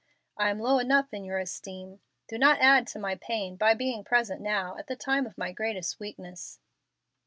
I 0.35 0.49
am 0.49 0.57
low 0.57 0.79
enough 0.79 1.13
in 1.13 1.23
your 1.23 1.37
esteem. 1.37 1.99
Do 2.27 2.39
not 2.39 2.59
add 2.59 2.87
to 2.87 2.97
my 2.97 3.13
pain 3.13 3.55
by 3.55 3.75
being 3.75 4.03
present 4.03 4.41
now 4.41 4.75
at 4.79 4.87
the 4.87 4.95
time 4.95 5.27
of 5.27 5.37
my 5.37 5.51
greatest 5.51 5.99
weakness." 5.99 6.59